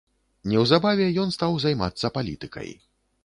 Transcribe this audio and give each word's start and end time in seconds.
Неўзабаве 0.51 1.05
ён 1.25 1.29
стаў 1.37 1.59
займацца 1.65 2.13
палітыкай. 2.17 2.69